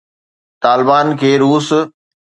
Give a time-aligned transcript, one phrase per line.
[0.65, 1.69] طالبان کي روس